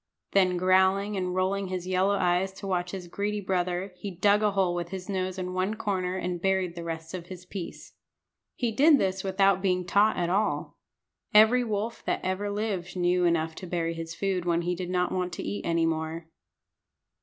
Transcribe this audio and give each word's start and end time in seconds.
Then, 0.31 0.57
growling 0.57 1.15
and 1.15 1.35
rolling 1.35 1.67
his 1.67 1.85
yellow 1.85 2.15
eyes 2.15 2.51
to 2.53 2.65
watch 2.65 2.89
his 2.89 3.07
greedy 3.07 3.39
brother, 3.39 3.93
he 3.97 4.09
dug 4.09 4.41
a 4.41 4.49
hole 4.53 4.73
with 4.73 4.89
his 4.89 5.07
nose 5.07 5.37
in 5.37 5.53
one 5.53 5.75
corner 5.75 6.15
and 6.17 6.41
buried 6.41 6.73
the 6.73 6.83
rest 6.83 7.13
of 7.13 7.27
his 7.27 7.45
piece. 7.45 7.93
He 8.55 8.71
did 8.71 8.97
this 8.97 9.23
without 9.23 9.61
being 9.61 9.85
taught 9.85 10.17
at 10.17 10.27
all. 10.31 10.79
Every 11.35 11.63
wolf 11.63 12.03
that 12.05 12.21
ever 12.25 12.49
lived 12.49 12.95
knew 12.95 13.25
enough 13.25 13.53
to 13.57 13.67
bury 13.67 13.93
his 13.93 14.15
food 14.15 14.43
when 14.43 14.63
he 14.63 14.73
did 14.73 14.89
not 14.89 15.11
want 15.11 15.33
to 15.33 15.43
eat 15.43 15.63
any 15.67 15.85
more. 15.85 16.27